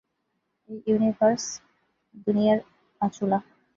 [0.69, 1.45] এই ইউনিভার্স
[2.25, 2.59] দুনিয়ার
[3.01, 3.39] আচুলা!